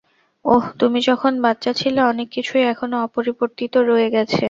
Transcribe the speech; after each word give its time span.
ওহ 0.45 0.63
তুমি 0.81 0.99
যখন 1.09 1.33
বাচ্চা 1.45 1.71
ছিলে, 1.73 1.99
অনেক 2.11 2.27
কিছুই 2.35 2.63
এখনো 2.73 2.95
অপরিবর্তিত 3.05 3.73
রয়ে 3.89 4.09
গেছে। 4.15 4.39